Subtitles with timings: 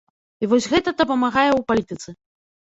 [0.45, 2.09] І вось гэта дапамагае ў палітыцы.